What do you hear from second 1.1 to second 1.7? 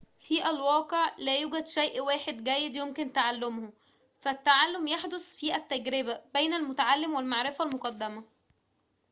لا يوجد